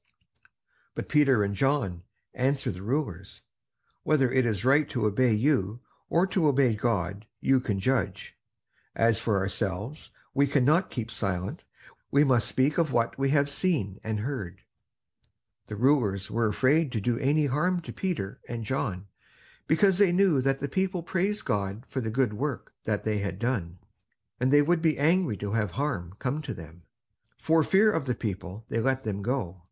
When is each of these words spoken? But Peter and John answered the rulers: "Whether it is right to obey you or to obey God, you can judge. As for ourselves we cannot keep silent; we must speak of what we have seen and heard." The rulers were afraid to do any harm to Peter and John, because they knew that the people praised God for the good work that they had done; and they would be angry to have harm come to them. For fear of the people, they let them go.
But 0.95 1.07
Peter 1.07 1.43
and 1.43 1.53
John 1.53 2.01
answered 2.33 2.73
the 2.73 2.81
rulers: 2.81 3.43
"Whether 4.01 4.31
it 4.31 4.47
is 4.47 4.65
right 4.65 4.89
to 4.89 5.05
obey 5.05 5.31
you 5.31 5.79
or 6.09 6.25
to 6.25 6.47
obey 6.47 6.73
God, 6.73 7.27
you 7.39 7.59
can 7.59 7.79
judge. 7.79 8.35
As 8.95 9.19
for 9.19 9.37
ourselves 9.37 10.09
we 10.33 10.47
cannot 10.47 10.89
keep 10.89 11.11
silent; 11.11 11.65
we 12.09 12.23
must 12.23 12.47
speak 12.47 12.79
of 12.79 12.91
what 12.91 13.15
we 13.19 13.29
have 13.29 13.47
seen 13.47 13.99
and 14.03 14.21
heard." 14.21 14.61
The 15.67 15.75
rulers 15.75 16.31
were 16.31 16.47
afraid 16.47 16.91
to 16.93 16.99
do 16.99 17.19
any 17.19 17.45
harm 17.45 17.79
to 17.81 17.93
Peter 17.93 18.39
and 18.49 18.65
John, 18.65 19.05
because 19.67 19.99
they 19.99 20.11
knew 20.11 20.41
that 20.41 20.57
the 20.59 20.67
people 20.67 21.03
praised 21.03 21.45
God 21.45 21.85
for 21.87 22.01
the 22.01 22.09
good 22.09 22.33
work 22.33 22.73
that 22.85 23.03
they 23.03 23.19
had 23.19 23.37
done; 23.37 23.77
and 24.39 24.51
they 24.51 24.63
would 24.63 24.81
be 24.81 24.97
angry 24.97 25.37
to 25.37 25.51
have 25.51 25.69
harm 25.77 26.15
come 26.17 26.41
to 26.41 26.55
them. 26.55 26.81
For 27.37 27.61
fear 27.61 27.91
of 27.91 28.07
the 28.07 28.15
people, 28.15 28.65
they 28.67 28.79
let 28.79 29.03
them 29.03 29.21
go. 29.21 29.59